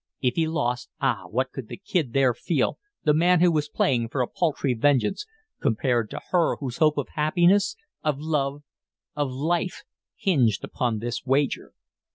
[0.19, 1.27] If he lost, ah!
[1.29, 5.27] what could the Kid there feel, the man who was playing for a paltry vengeance,
[5.61, 8.63] compared to her whose hope of happiness, of love,
[9.15, 9.83] of life
[10.17, 11.73] hinged on this wager?